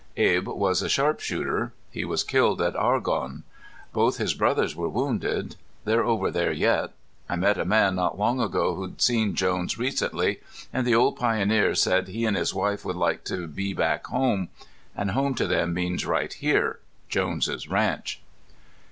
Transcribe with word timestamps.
Abe 0.17 0.47
was 0.47 0.81
a 0.81 0.89
sharpshooter. 0.89 1.73
He 1.91 2.05
was 2.05 2.23
killed 2.23 2.59
at 2.59 2.75
Argonne. 2.75 3.43
Both 3.93 4.17
his 4.17 4.33
brothers 4.33 4.75
were 4.75 4.89
wounded. 4.89 5.57
They're 5.85 6.03
over 6.03 6.31
there 6.31 6.51
yet.... 6.51 6.93
I 7.29 7.35
met 7.35 7.59
a 7.59 7.65
man 7.65 7.97
not 7.97 8.17
long 8.17 8.41
ago 8.41 8.73
who'd 8.73 8.99
seen 8.99 9.35
Jones 9.35 9.77
recently. 9.77 10.39
And 10.73 10.87
the 10.87 10.95
old 10.95 11.17
pioneer 11.17 11.75
said 11.75 12.07
he 12.07 12.25
and 12.25 12.35
his 12.35 12.51
wife 12.51 12.83
would 12.83 12.95
like 12.97 13.23
to 13.25 13.45
be 13.45 13.75
back 13.75 14.07
home. 14.07 14.49
And 14.95 15.11
home 15.11 15.35
to 15.35 15.45
them 15.45 15.71
means 15.75 16.03
right 16.03 16.33
here 16.33 16.79
Jones' 17.07 17.67
Ranch!" 17.69 18.23